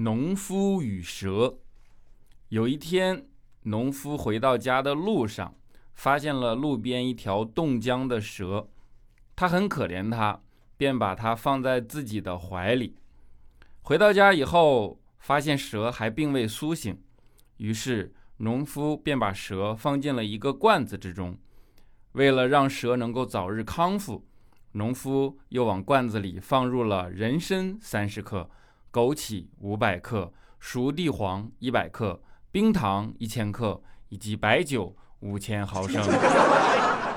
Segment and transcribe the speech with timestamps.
[0.00, 1.58] 农夫与蛇。
[2.50, 3.26] 有一天，
[3.64, 5.56] 农夫回到家的路上，
[5.92, 8.68] 发现了路边一条冻僵的蛇，
[9.34, 10.40] 他很可怜它，
[10.76, 12.94] 便把它放在自己的怀里。
[13.82, 16.96] 回到家以后，发现蛇还并未苏醒，
[17.56, 21.36] 于是农夫便把蛇放进了一个罐子之中。
[22.12, 24.24] 为了让蛇能够早日康复，
[24.72, 28.48] 农夫又往罐子里放入了人参三十克、
[28.98, 32.20] 枸杞五百克、熟地黄一百克。
[32.50, 36.02] 冰糖一千克，以及白酒五千毫升。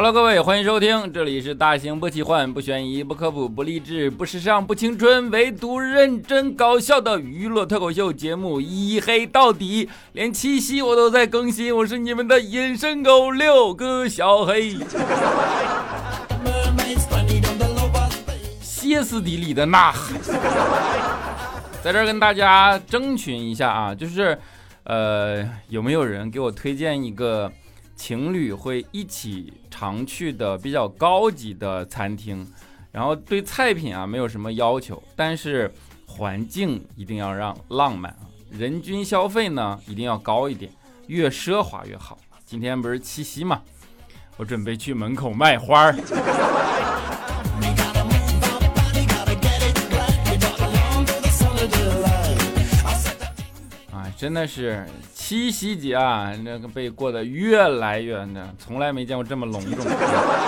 [0.00, 14.76] Hello，各位，欢迎收听，这里是大型不奇幻、不悬疑、不科普、不励志、不时尚、不青春，唯独认真搞笑的娱乐脱口秀节目《一黑到底》，连七夕我都在更新，我是你们的隐身狗六哥小黑，
[18.60, 20.16] 歇斯底里的呐喊，
[21.82, 24.38] 在这儿跟大家征询一下啊，就是，
[24.84, 27.50] 呃，有没有人给我推荐一个？
[27.98, 32.46] 情侣会一起常去的比较高级的餐厅，
[32.92, 35.70] 然后对菜品啊没有什么要求，但是
[36.06, 40.70] 环境一定要让浪漫啊，人均消费呢一定要高一点，
[41.08, 42.16] 越奢华越好。
[42.46, 43.60] 今天不是七夕嘛，
[44.36, 45.92] 我准备去门口卖花儿。
[53.92, 54.86] 啊，真的是。
[55.28, 59.84] 七夕节啊，那个被过得越来越那，从来没见过这么隆重。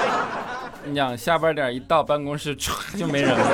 [0.87, 2.57] 你讲下班点一到办公室，
[2.97, 3.47] 就没人了。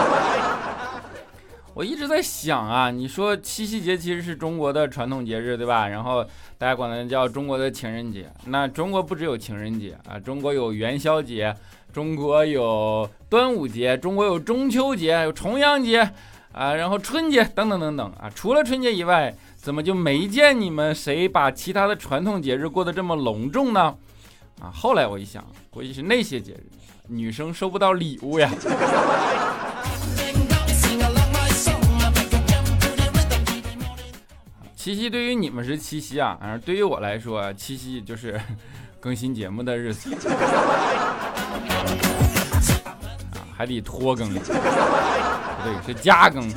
[1.75, 5.89] 我一直在想啊，你说七夕节其实是中国的传统节日，对吧？
[5.89, 6.25] 然后
[6.59, 8.31] 大家管它叫中国的情人节。
[8.45, 11.53] 那中国不只有情人节啊，中国有元宵节，
[11.93, 16.09] 中国有端午节，中国有中秋节，有重阳节
[16.57, 18.29] 啊，然后春节等等等等啊。
[18.35, 19.33] 除了春节以外。
[19.57, 23.97] 怎么就没见你们谁把其他的传统节日过得这么隆重呢？
[24.61, 26.63] 啊，后来我一想，估计是那些节日
[27.09, 28.49] 女生收不到礼物呀。
[34.77, 38.41] 七夕对于你们是七夕啊，而对于我来说，七夕就是
[39.01, 40.15] 更新节目的日子
[42.85, 44.33] 啊，还得拖更，
[45.67, 46.49] 对，是加更。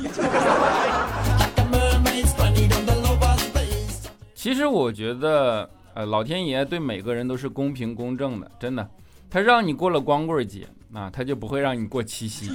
[4.34, 8.88] 其实我觉得，呃，老天爷对每个人都是公平公正的，真的。
[9.28, 12.50] 他让你过了光棍节，那他就不会让你过七夕。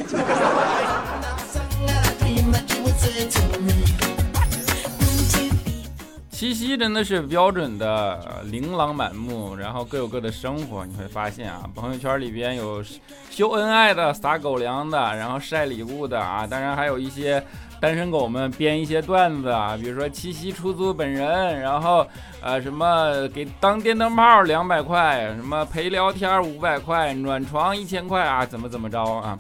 [6.56, 10.86] 七夕真的是标准的琳琅满目，然后各有各的生活。
[10.86, 12.82] 你会发现啊，朋友圈里边有
[13.30, 17.44] 秀恩爱的、撒狗粮的，然后晒礼物的啊，当然还有一些。
[17.82, 22.08] 单身狗们编一些段子啊，比如说七夕出租本人，然后
[22.42, 29.38] 呃什么给当电灯泡两百块，什么陪聊天五百块，暖床一千块啊，怎么怎么着啊？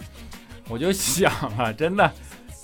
[0.68, 2.12] 我就想啊，真的，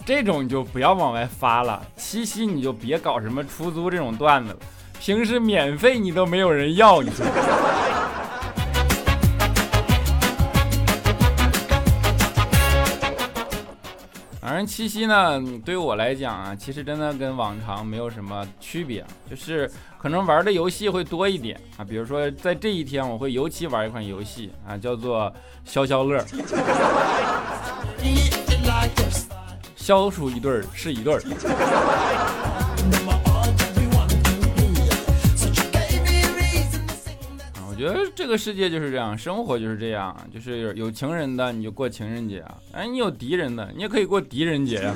[0.06, 1.86] 这种你就不要往外发了。
[1.96, 4.60] 七夕你就别搞什么出租这种段子了，
[5.00, 7.26] 平时免费你都没有人要，你说。
[14.42, 21.86] 反正七夕呢，对于我来讲啊，其实真的跟往常没有什么区别，就是可能玩的游戏会多一点啊。
[21.86, 25.32] 比如说在这一天，我会尤其玩一款游戏啊，叫做
[25.64, 26.22] 消消乐。
[29.92, 31.22] 交出一对儿是一对儿。
[37.70, 44.94] 我觉得这个世界就是这样，生活就是这样，就是有情人的你就过情人节啊，哎，你有敌人的你也可以过敌人节呀。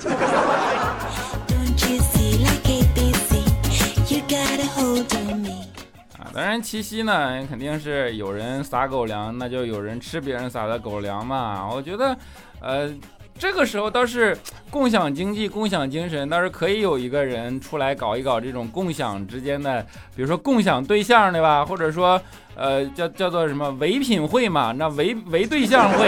[6.17, 11.67] 啊，当然七夕呢，肯定是有人撒狗粮，那就有人吃别人撒的狗粮嘛。
[11.69, 12.17] 我觉得，
[12.61, 12.89] 呃。
[13.37, 14.37] 这个时候倒是
[14.71, 19.85] 共享经济、共享精神，倒是可以有一个人出来搞一搞这种共享之间的，
[20.15, 21.65] 比如说共享对象，对吧？
[21.65, 22.19] 或者说，
[22.55, 24.71] 呃，叫叫做什么唯品会嘛？
[24.77, 26.07] 那唯唯对象会，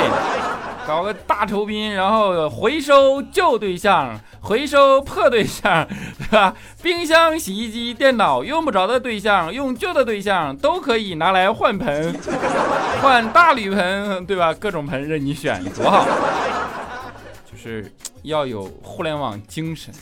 [0.88, 5.86] 搞个大酬宾，然后回收旧对象，回收破对象，
[6.18, 6.54] 对吧？
[6.82, 12.16] 冰箱、洗衣机、电脑用不着的对象，用旧的对象都可以拿来换盆，
[13.02, 14.54] 换大铝盆，对吧？
[14.54, 16.08] 各种盆任你选，多好！
[17.68, 17.92] 就是
[18.24, 19.94] 要有互联网精神。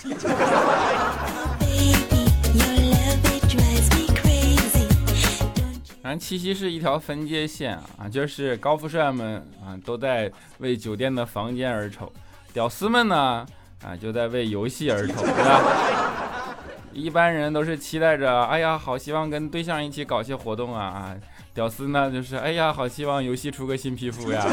[6.04, 12.14] 反正七夕是一条分界线啊，就是高富帅们啊都在为酒店的房间而愁，
[12.54, 13.44] 屌丝们呢
[13.84, 15.62] 啊就在为游戏而愁，对吧？
[16.94, 21.16] 一般人都是期待着，哎呀，好希望跟对象一起搞些活动啊啊！
[21.56, 24.46] 屌丝呢就是，哎呀，好希望游戏出个新皮肤呀！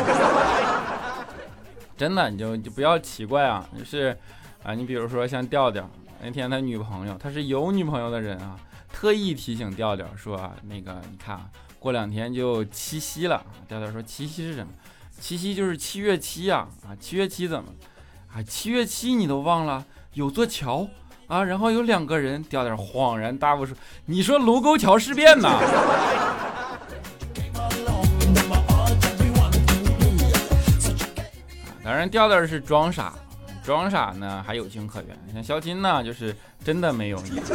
[2.02, 4.16] 真的，你就就不要奇怪啊，就是
[4.64, 5.88] 啊，你比如说像调调
[6.20, 8.58] 那天他女朋友，他是有女朋友的人啊。
[8.92, 14.72] 特意提醒调调说：“那个，你看啊，过两天就七夕了。”调调说：“七夕是什么？
[15.20, 16.66] 七夕就是七月七呀！
[16.84, 17.70] 啊，七月七怎么？
[18.34, 19.84] 啊，七月七你都忘了？
[20.14, 20.88] 有座桥
[21.28, 23.76] 啊，然后有两个人。”调调恍然大悟说
[24.06, 25.60] ：“你说卢沟桥事变呐？”
[31.92, 33.12] 反正，调调是装傻。
[33.62, 36.34] 装傻呢还有情可原，像肖钦呢就是
[36.64, 37.32] 真的没有你。
[37.32, 37.52] 你知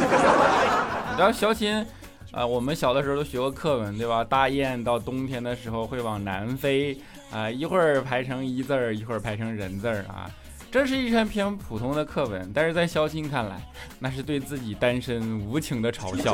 [1.18, 1.84] 道肖钦，
[2.30, 4.22] 啊，我们小的时候都学过课文，对吧？
[4.22, 6.96] 大雁到冬天的时候会往南飞，
[7.32, 10.30] 啊，一会儿排成一字儿，一会儿排成人字儿啊。
[10.70, 13.60] 这是一篇偏普通的课文，但是在肖钦看来，
[13.98, 16.32] 那是对自己单身无情的嘲笑。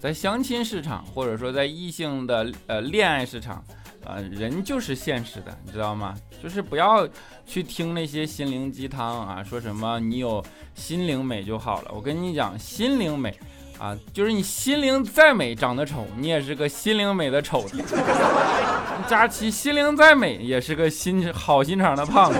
[0.00, 3.64] 在相亲市场，或者说在异性的呃恋爱市场，
[4.04, 6.14] 呃，人就是现实的，你知道吗？
[6.42, 7.06] 就是不要
[7.44, 11.90] 去听那些心灵鸡汤啊，说什么你有心灵美就好了。
[11.92, 13.36] 我跟你讲，心灵美
[13.78, 17.82] 啊，就是你心灵再美，长得丑，你也是个心灵美的丑子。
[19.08, 22.38] 佳琪心灵再美，也是个心好心肠的胖子。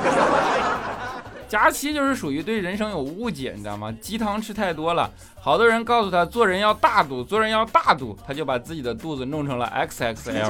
[1.49, 3.91] 佳期就是属于对人生有误解，你知道吗？
[4.03, 5.11] 鸡汤吃太多了，
[5.41, 10.45] 好多人告诉他做人要大度，做人要大度，他就把自己的肚子弄成了 XXL。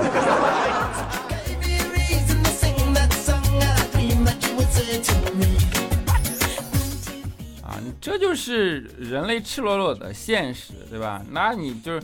[7.62, 11.22] 啊，这就是人类赤裸裸的现实，对吧？
[11.30, 12.02] 那你就是。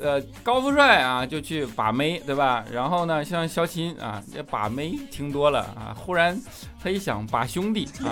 [0.00, 2.64] 呃，高富帅啊，就去把妹，对吧？
[2.72, 6.38] 然后呢，像肖钦啊，这把妹听多了啊，忽然
[6.82, 8.10] 他一想，把兄弟啊，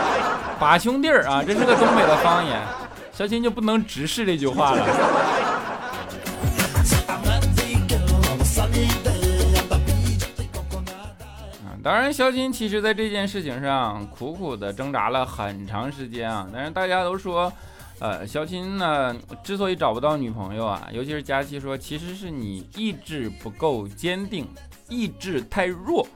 [0.60, 2.60] 把兄弟儿啊，这是个东北的方言，
[3.12, 4.84] 肖钦就不能直视这句话了。
[11.64, 17.52] 啊，当然，肖钦其实在这件事情上苦苦的挣扎了很长时间啊，但是大家都说。
[18.04, 24.46] 呃，肖钦呢，之所以找不到女朋友啊，尤其是佳期说，其实是你意志不够坚定，
[24.90, 26.06] 意志太弱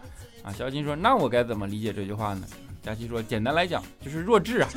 [0.43, 0.53] 啊。
[0.53, 2.47] 肖钦说，那我该怎么理解这句话呢？
[2.83, 4.69] 佳期说，简单来讲就是弱智啊。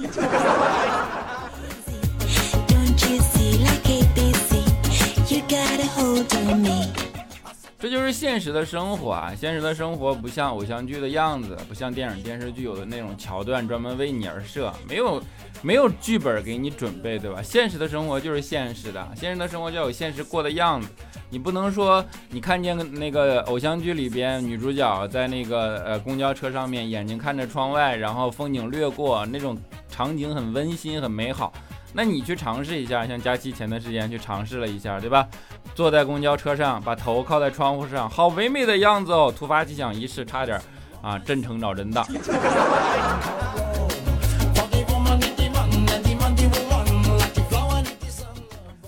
[7.82, 9.34] 这就是现实的生活啊！
[9.36, 15.20] 现实的生活不像偶像剧的样子，不像电影电视剧有的那种桥段专门为你而设，没有
[15.64, 17.42] 没有剧本给你准备，对吧？
[17.42, 20.88] 现实的生活就是现实的，现实的生活就要有现实过的样子。
[21.32, 29.58] 你不能说你看见那个偶像剧里边女主角在那个呃公交车上面，眼睛看着窗外，然后风景掠过，那种
[29.90, 31.52] 场景很温馨很美好。
[31.94, 35.28] 那你去尝试一下，像佳期前段时间去尝试了一下，对吧？
[35.74, 39.34] 坐在公交车上，把头靠在窗户上，好唯美的样子哦！
[39.36, 40.62] 突发奇想一试，差点
[41.02, 42.06] 啊，真成脑震荡。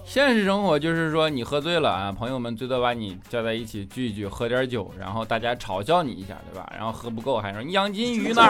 [0.05, 6.71] 现实生活就是说，你喝醉了啊，朋友们最多把你叫在一起聚一聚，喝点酒，然后大家嘲笑你一下，对吧？
[6.75, 8.43] 然后喝不够还说你养金鱼呢，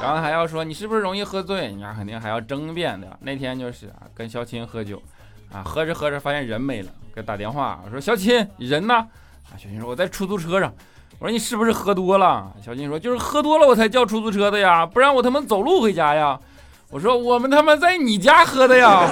[0.00, 3.18] 然后还要说你是不是容易喝醉，你家肯定还要争辩的。
[3.20, 5.02] 那天就是啊，跟小琴喝酒，
[5.50, 8.94] 啊，喝着喝着发现人没了，给他打电话，我说小琴，你人呢？
[8.94, 10.74] 啊，小琴说我在出租车上。
[11.20, 12.52] 我说你是不是喝多了？
[12.60, 16.38] 小琴说就是喝多了我才叫出租车的呀，不然我他妈走路回家呀。
[16.90, 19.08] 我说我们他妈在你家喝的呀。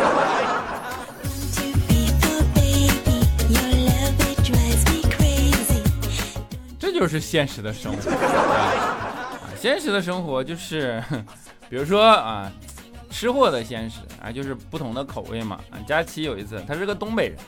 [6.78, 8.68] 这就是现实的生活，啊，
[9.56, 11.02] 现实的生活就是，
[11.70, 12.50] 比如说啊，
[13.10, 15.60] 吃货的现实啊，就是不同的口味嘛。
[15.70, 17.38] 啊，佳琪有一次，他是个东北人，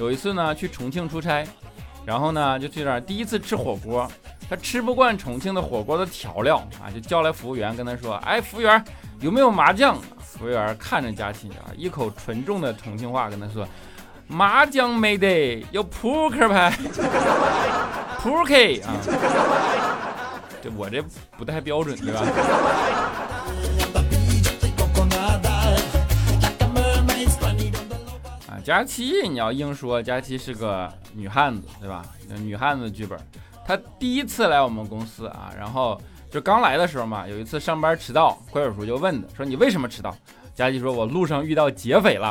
[0.00, 1.46] 有一次呢去重庆出差，
[2.06, 4.10] 然后呢就去那儿第一次吃火锅，
[4.48, 8.82] 他吃不惯重庆的火锅的调料啊，就叫来服务员跟他说，哎，服务员
[9.20, 9.98] 有没有麻酱？
[10.18, 13.68] 服务员看着佳琪啊，一口纯正的重庆话跟他说，
[14.26, 16.70] 麻将没得，有扑克牌，
[18.22, 18.96] 扑克啊，
[20.62, 21.04] 这我这
[21.36, 22.22] 不太标准对吧？
[28.70, 32.06] 佳期，你要硬说，佳期是个女汉子对吧？
[32.38, 33.18] 女汉子剧本，
[33.66, 36.00] 她第一次来我们公司啊，然后
[36.30, 40.16] 就刚来的时候嘛，有一次上班迟到，怪叔叔就问的，说你为什么迟到？
[40.54, 42.28] 佳琪说，我路上遇到劫匪了。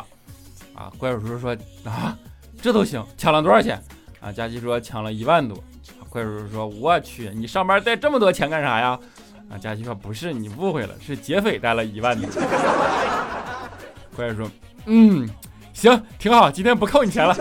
[0.73, 1.53] 啊，怪叔叔说
[1.83, 2.17] 啊，
[2.61, 3.77] 这都行，抢了多少钱？
[4.21, 5.61] 啊，佳琪说抢了一万多。
[6.07, 8.97] 怪叔叔说，我去，你上班带这么多钱干啥呀？
[9.49, 12.29] 啊，佳琪说不是，你误会了，是劫匪带了一万多。
[14.15, 14.51] 怪叔叔说，
[14.85, 15.29] 嗯，
[15.79, 17.33] 行，挺好，今天不扣你钱了。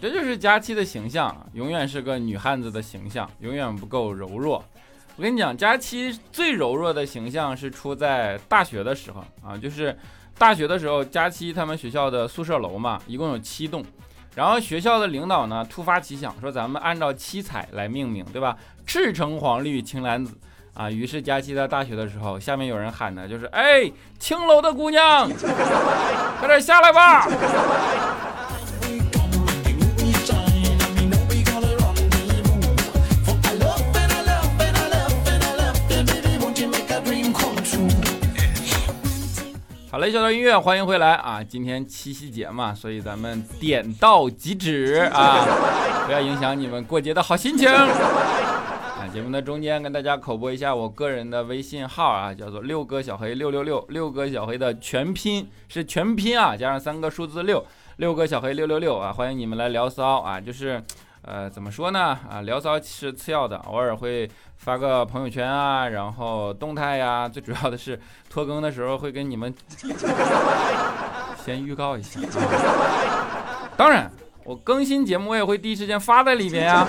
[0.00, 4.64] 这就是佳期的形象，永远是个女汉子的形象，永远不够柔弱。
[5.16, 9.98] 我跟你讲，佳期最柔弱的形象是出在大学的时候啊，就是
[10.38, 13.84] 大学的时候，佳期他们学校的宿舍楼嘛，一共有七栋，
[14.36, 18.56] 然后学校的领导呢突发奇想，说咱们按照七彩来命名，对吧？
[18.86, 20.38] 赤橙黄绿青蓝紫
[20.76, 25.26] 啊，于是佳期在大学的时候，下面有人喊的就是，哎，青楼的姑娘，
[26.38, 27.26] 快点下来吧。
[39.90, 41.42] 好嘞，小段音乐，欢迎回来啊！
[41.42, 45.42] 今天七夕节嘛，所以咱们点到即止啊，
[46.04, 47.66] 不要影响你们过节的好心情。
[48.98, 57.64] 啊，节目的中间跟大家口播一下我个人的微信号啊，叫做六哥小黑六六六，六哥小黑的全拼是全拼啊，加上三个数字六，
[57.96, 60.82] 六哥小黑六六六啊，欢迎你们来聊骚啊，就是。
[61.28, 62.16] 呃，怎么说呢？
[62.30, 67.28] 啊，聊骚是次要的，偶尔会发个朋友圈啊，然后动态呀。
[67.28, 68.00] 最主要的是
[68.30, 69.52] 拖更的时候会跟你们
[71.44, 72.20] 先预告一下。
[73.76, 74.08] 当然，
[74.44, 76.86] 我更新节目我也会第一时间发在里边呀。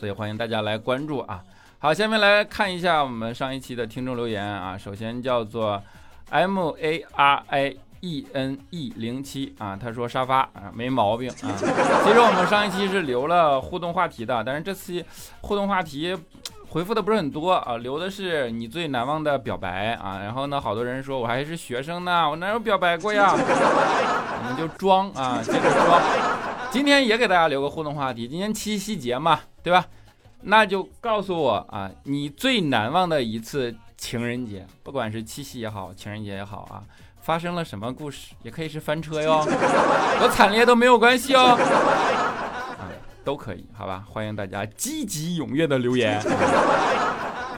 [0.00, 1.42] 所以欢迎大家来关注啊。
[1.78, 4.78] 好，下面来看一下我们上一期的听众留言啊。
[4.78, 5.82] 首先叫做
[6.30, 7.76] M A R I。
[8.02, 11.36] e n e 零七啊，他说沙发啊没毛病啊。
[12.02, 15.04] 其实我们上一期是留了互动话题的，但是这次
[15.42, 16.16] 互动话题
[16.70, 20.18] 回复的不是很多啊，留的是你最难忘的表白啊。
[20.20, 23.34] 然后呢，好多人说我还是学生呢，我哪有表白过呀？
[23.36, 26.00] 我们就装啊，接着装。
[26.70, 29.86] 今天也给大家留个互动话题，今天七夕节嘛，对吧？
[30.42, 36.82] 那就告诉我啊，你最难忘的一次情人节，不管是七夕也好，情人节也好啊。
[37.20, 38.32] 发生了什么故事？
[38.42, 39.44] 也可以是翻车哟，
[40.18, 41.54] 多惨烈都没有关系哦，
[42.78, 42.88] 啊，
[43.22, 44.02] 都可以，好吧？
[44.08, 46.18] 欢迎大家积极踊跃的留言。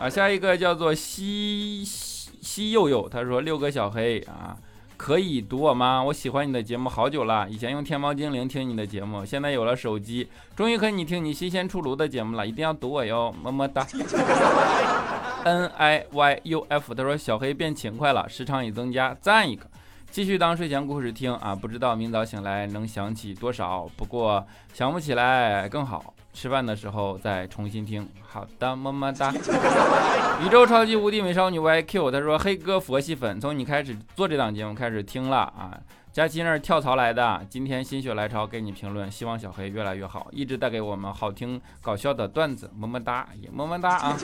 [0.00, 4.58] 啊，下一个叫做西西柚柚，他说六个小黑啊，
[5.02, 6.00] 可以读我吗？
[6.00, 13.84] 我喜欢你的节目好久了，以前用天猫精灵听你的节目，现在有了手机，终于可以听你新鲜出炉的节目了，一定要读我哟， 么么哒。
[15.42, 19.66] N I Y U F，他说小黑变勤快了，时长已增加，赞一个，
[20.08, 21.52] 继续当睡前故事听啊！
[21.52, 28.08] 不知道明早醒来能想起多少，不过想不起来更好，吃饭的时候再重新听。
[28.22, 29.32] 好的，么么哒。
[30.44, 35.78] 宇宙超级无敌美少女 Y Q，他说黑哥佛系粉，从你开始做这档节目开始听了啊。
[36.12, 44.14] 佳期那儿跳槽来的，今天心血来潮给你评论，希望小黑越来越好，一直带给我们好听搞笑的段子，么么哒，也么么哒啊。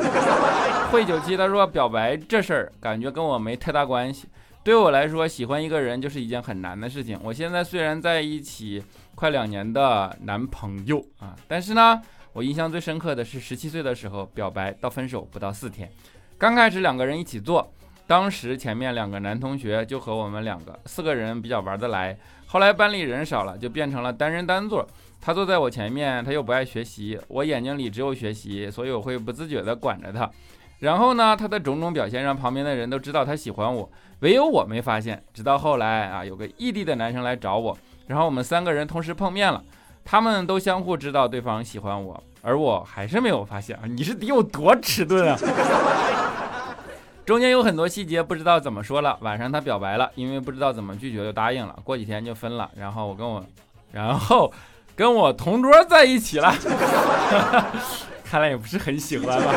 [0.92, 4.28] 会九七他说表白这事儿感觉跟我没太大关系，
[4.62, 7.18] 对我来说喜欢一个人就是一件很难的事情。
[7.22, 8.84] 我现在虽然在一起
[9.18, 12.00] 快两年的男朋友啊，但是呢，
[12.32, 15.90] 我印象最深刻的是十七岁的时候表白到分手不到四天，
[16.38, 17.68] 刚开始两个人一起做。
[18.06, 24.88] 当时前面两个男同学就和我们两个四个人比较玩得来，后来班里人少了，就变成了单人单座。
[25.20, 30.30] 他坐在我前面，他又不爱学习，我眼睛里只有学习，所以我会不自觉地管着他。
[30.78, 35.20] 然后呢，他的种种表现让旁边的人都知道他喜欢我，唯有我没发现。
[35.34, 37.76] 直到后来啊，有个异地的男生来找我，
[38.08, 39.62] 然后我们三个人同时碰面了，
[40.04, 43.82] 他们都相互知道对方喜欢我，而我还是没有发现啊！
[43.86, 45.38] 你是得有多迟钝啊！
[47.26, 49.18] 中间有很多细节不知道怎么说了。
[49.20, 51.78] 晚上他表白了，因为不知道怎么拒绝就答应了。
[51.84, 53.44] 过几天就分了，然后我跟我，
[53.92, 54.50] 然后
[54.96, 56.50] 跟我同桌在一起了。
[58.24, 59.52] 看来也不是很喜欢吧？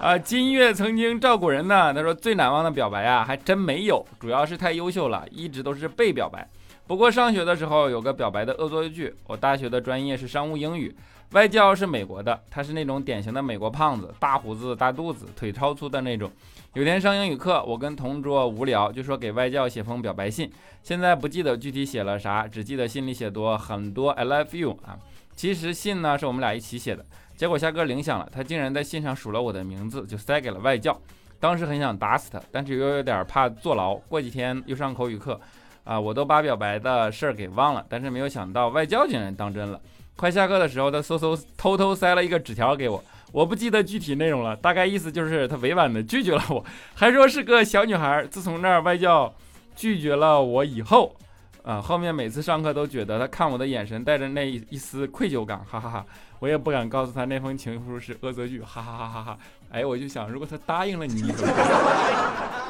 [0.00, 1.92] 啊，金月曾经照顾人呢。
[1.92, 6.48] 他说最难忘的表白啊，还真没有，主要是太优秀了，一直都是被表白。
[6.86, 9.12] 不过上学的时候有个表白的恶作剧。
[9.26, 10.94] 我大学的专业是商务英语，
[11.32, 16.30] 外教是美国的，他是那种典型的美国胖子，大胡子、大肚子，腿超粗的那种。
[16.74, 20.48] 有天上英语课，我跟同桌无聊，就说给外教写封表白信。
[20.82, 24.96] 现在不记得具体写了啥，只记得信里写多很多 I love you 啊。
[25.34, 27.04] 其实信呢是我们俩一起写的。
[27.36, 30.96] 结果下课铃响了，他竟然在信上数了我的名字，就塞给了外教。
[31.38, 33.94] 当时很想打死他，但是又有点怕坐牢。
[33.94, 35.38] 过几天又上口语课，
[35.86, 37.82] 啊，我都把表白的事儿给忘了。
[37.88, 39.80] 但是没有想到外教竟然当真了。
[40.16, 43.02] 快下课的时候，他嗖嗖偷偷塞了一个纸条给我，
[43.32, 46.62] 我不记得具体内容了，大概意思就是他委婉的拒绝了我，
[46.94, 48.26] 还说是个小女孩。
[48.26, 49.32] 自从那儿外教
[49.74, 51.16] 拒绝了我以后。
[51.62, 56.06] 啊，后面每次上课都觉得他看我的眼神带着那一一丝愧疚感，哈哈哈！
[56.38, 59.38] 我也不敢告诉他那封情书是恶作剧，哈哈哈哈哈！
[59.72, 62.65] 哎，我就想，如果他答应了你，你怎么办？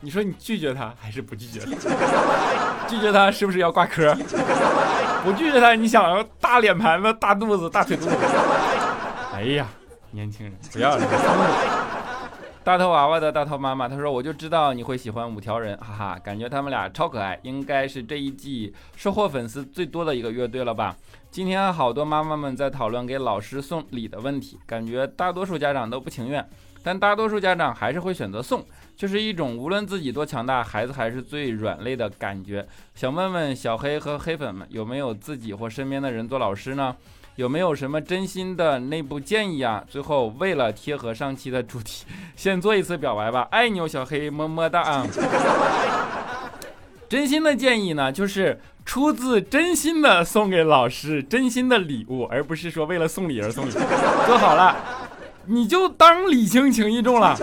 [0.00, 2.86] 你说你拒绝他还是不拒绝他？
[2.88, 4.14] 拒绝他是不是要挂科？
[5.22, 8.16] 不拒绝他，你想要大脸盘子、大肚子、大腿肚子？
[9.34, 9.66] 哎呀，
[10.10, 11.06] 年轻人不要了。
[12.62, 20.94] 大头娃娃的大头妈妈，她说：“我就知道你会喜欢五条人，哈哈，感觉他们俩超可爱，应该是这一季收获粉丝最多的一个乐队了吧？”
[21.30, 26.46] 今天好多妈妈们在讨论给老师送礼的问题，感觉大多数家长都不情愿，
[26.82, 28.64] 但大多数家长还是会选择送，
[28.96, 32.66] 就是一种无论自己多强大，孩子还是最软肋的感觉。
[32.94, 36.96] 想问问小黑和黑粉们，有没有自己或身边的人做老师呢？
[37.36, 39.82] 有没有什么真心的内部建议啊？
[39.88, 42.04] 最后为了贴合上期的主题，
[42.36, 45.06] 先做一次表白吧，爱你哦，小黑，么么哒啊！
[47.08, 54.76] 真心的建议呢，就是出自真心的送给老师真心的礼物，而不是说为了送礼而送礼，做好了。
[55.46, 57.36] 你就当礼轻情意重了，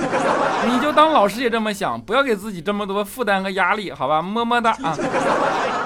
[0.67, 4.21] 你就当老师也这么想，不要给自己这么多负担和压力，好吧？
[4.21, 4.95] 么么哒啊！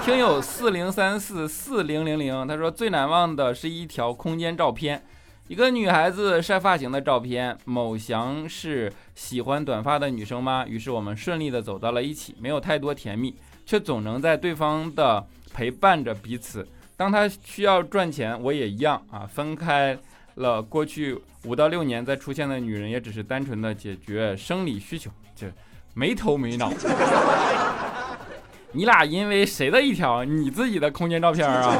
[0.03, 5.03] 听友四零三四四零零零，他说最难忘的是一条空间照片，
[5.47, 7.57] 一个女孩子晒发型的照片。
[7.65, 10.65] 某翔是喜欢短发的女生吗？
[10.67, 16.67] 于是我们顺利的走到了一起，没有太多甜蜜，却总能在对方的陪伴着彼此。
[16.97, 19.97] 当他需要赚钱，我也一样啊，分开。
[20.35, 25.47] 了过去五到六年再出现的女人，也只是单纯的解决生理需求，就
[25.93, 26.71] 没头没脑。
[28.73, 31.75] 你俩因为谁的一条你自己的空间照片啊，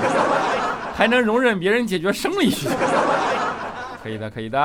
[0.94, 2.76] 还能容忍别人解决生理需求？
[4.04, 4.60] 可以的，可以的。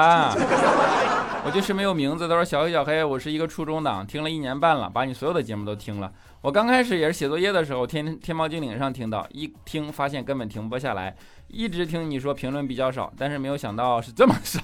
[1.47, 2.27] 我就是没有名字。
[2.29, 6.11] 他说：“小黑，小黑，我是一个初中党，听了一年半了，把你所有的节目都听了。
[6.41, 11.15] 我刚开始也是写作业的时候，天天猫精灵上听到，一听发现根本停不下来，
[11.47, 14.61] 一直听你说评论比较少，但是没有想到是这么少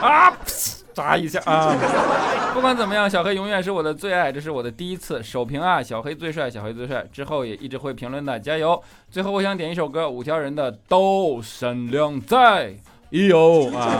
[0.06, 0.36] 啊！
[0.92, 1.74] 扎一下啊！
[2.52, 5.82] 不管怎么样，小黑永远是我的最爱，这是我的第一次首评啊！
[5.82, 8.82] 小黑最帅，小黑最帅，之后也一直会评论的，加油！
[9.10, 12.76] 最后我想点一首歌，五条人的都闪亮在。”
[13.12, 13.92] 哎呦啊，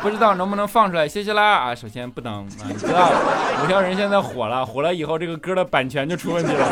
[0.00, 1.74] 不知道能不能放出来，谢谢啦啊！
[1.74, 3.10] 首先不能啊，你知道
[3.62, 6.66] 五条人现在火了，火了以后这个歌的版权就出问题了。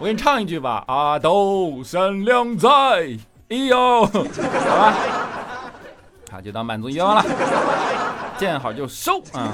[0.00, 2.68] 我给你唱一句吧啊，都善良在，
[3.50, 4.94] 哎呦，好吧，
[6.30, 7.24] 好就当满足愿望了，
[8.38, 9.52] 见好就收啊。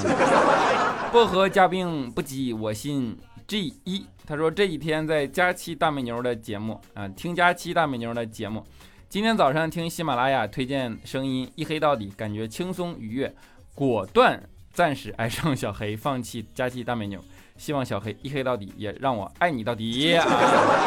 [1.10, 8.64] 薄荷加冰不及我心 G 一，他说这几天在佳期大美妞的节目啊，听佳期大美妞的节目。
[9.12, 13.30] 今天早上听喜马拉雅推荐声音一黑到底，感觉轻松愉悦，
[13.74, 17.20] 果断暂时爱上小黑，放弃佳期大美妞，
[17.58, 20.26] 希望小黑一黑到底，也让我爱你到底啊！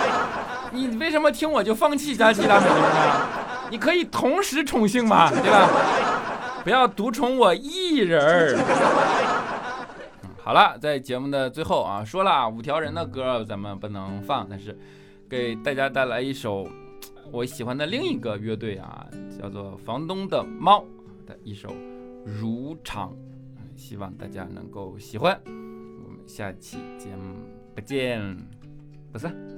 [0.73, 3.27] 你为什么听我就放弃佳期大美妞呢？
[3.69, 5.69] 你可以同时宠幸嘛， 对吧？
[6.63, 8.57] 不要独宠我一人儿。
[10.43, 14.75] 好了，在节目的最后啊，说了啊，五条人的歌咱们不能放，但是
[15.29, 16.67] 给大家带来一首。
[17.31, 19.07] 我喜欢的另一个乐队啊，
[19.37, 20.85] 叫做房东的猫
[21.25, 21.69] 的一首
[22.23, 23.11] 《如常》，
[23.75, 25.39] 希望大家能够喜欢。
[25.45, 27.35] 我们下期节目
[27.73, 28.37] 不见
[29.11, 29.54] 不散。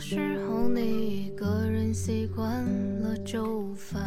[0.00, 3.08] 时候，你一个人习惯了。
[3.24, 3.98] 就无法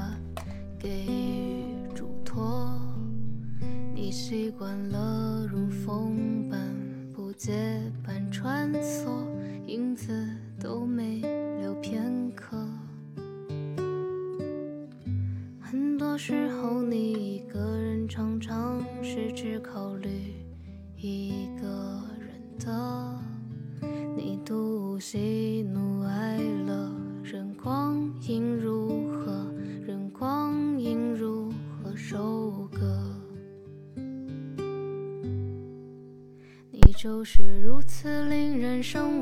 [0.79, 2.73] 给予嘱托，
[3.93, 6.57] 你习惯了如风般
[7.13, 9.20] 不结伴穿梭，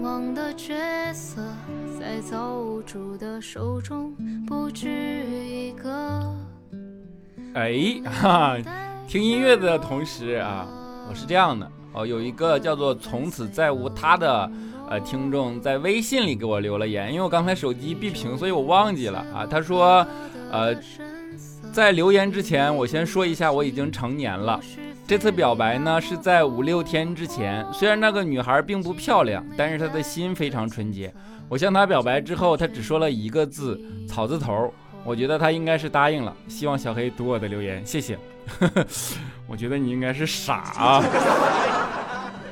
[0.10, 0.74] 往的角
[1.14, 1.40] 色，
[2.00, 4.12] 在造物主的手中
[4.48, 6.36] 不止一个。
[7.54, 8.58] 哎哈，
[9.08, 10.68] 听音乐的同时啊，
[11.08, 14.52] 我是这样的哦，有一个叫做“从此再无他”的
[14.90, 19.46] 呃听众在微信里给我留了言，因为我刚才手机闭屏，所以我忘记了啊。
[19.46, 20.04] 他说，
[20.52, 20.76] 呃，
[21.72, 24.60] 在留言之前，我先说一下，我已经成年了。
[25.10, 31.12] 这次表白呢是在五六天之前，虽然那个女孩并不漂亮，但是她的心非常纯洁。
[31.48, 34.72] 我向她表白之后，她只说了一个字“草字头”。
[35.04, 36.32] 我觉得她应该是答应了。
[36.48, 38.20] 希望小黑读我的留言，谢谢。
[39.50, 41.02] 我觉得你应该是傻。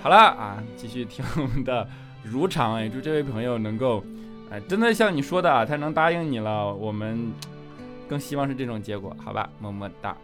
[0.02, 1.88] 好了啊，继续听我们的
[2.24, 2.82] 如常。
[2.82, 4.04] 也祝这位朋友能够，
[4.50, 7.32] 哎，真的像你说的，他能答应你了，我们
[8.10, 9.48] 更希望是这种结果，好吧？
[9.60, 10.18] 么么哒。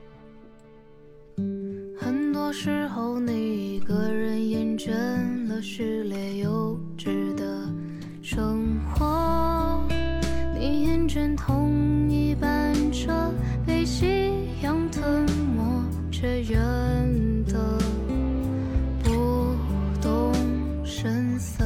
[2.53, 4.91] 时候，你一个人厌倦
[5.49, 7.43] 了失恋幼稚的
[8.21, 9.83] 生活，
[10.53, 13.33] 你厌倦同一班车
[13.65, 14.05] 被夕
[14.61, 17.77] 阳吞没，却忍得
[19.03, 19.55] 不
[19.99, 20.31] 动
[20.85, 21.65] 声色。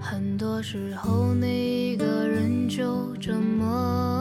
[0.00, 4.13] 很多时候，你一个人就这么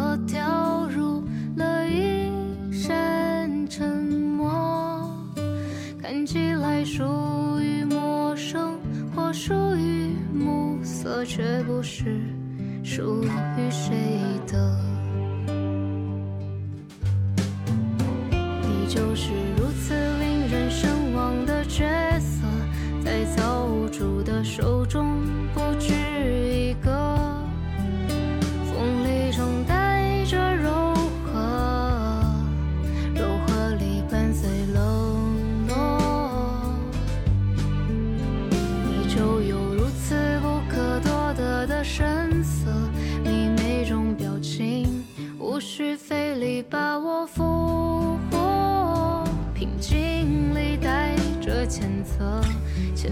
[6.23, 7.03] 看起来属
[7.59, 8.79] 于陌生
[9.13, 12.21] 或属于暮色，却不是
[12.81, 13.93] 属于谁
[14.47, 14.92] 的。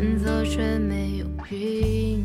[0.01, 2.20] 选择却没有意义。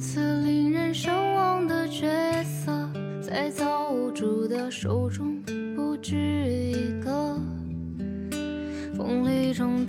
[0.00, 2.08] 此令人神往的角
[2.42, 5.42] 色，在造物主的手中
[5.76, 7.38] 不止一个。
[8.96, 9.84] 风里中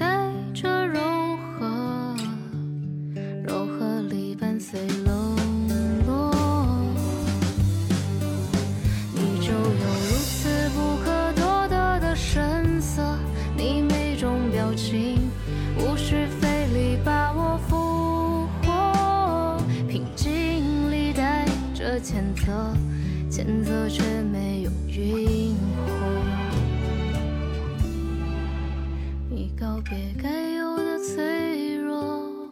[23.29, 25.89] 谴责，却没有晕火。
[29.29, 32.51] 你告别该有的脆弱，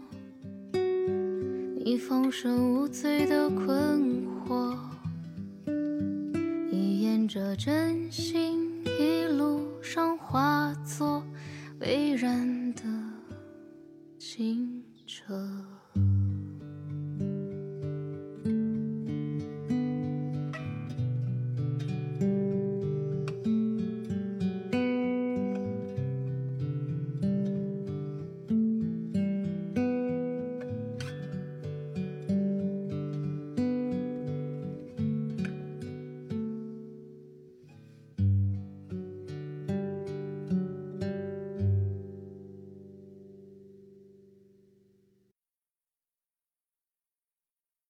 [0.74, 4.78] 你放声无罪的困惑。
[6.72, 11.24] 你沿着真心一路上化作
[11.80, 12.82] 蔚然的
[14.18, 15.34] 清澈。